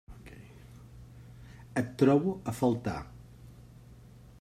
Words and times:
Et 1.83 1.93
trobo 2.03 2.35
a 2.53 2.57
faltar. 2.63 2.97